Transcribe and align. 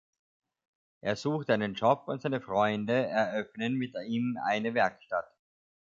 Er 1.01 1.15
sucht 1.15 1.51
einen 1.51 1.75
Job, 1.75 2.07
und 2.07 2.23
seine 2.23 2.41
Freunde 2.41 3.05
eröffnen 3.05 3.75
mit 3.75 3.93
ihm 4.07 4.35
eine 4.47 4.73
Werkstatt. 4.73 5.31